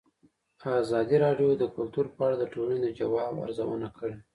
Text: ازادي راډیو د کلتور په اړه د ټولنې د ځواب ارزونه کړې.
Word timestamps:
ازادي 0.81 1.15
راډیو 1.25 1.49
د 1.57 1.63
کلتور 1.75 2.05
په 2.15 2.19
اړه 2.25 2.35
د 2.39 2.43
ټولنې 2.53 2.77
د 2.83 2.87
ځواب 2.99 3.33
ارزونه 3.45 3.87
کړې. 3.97 4.15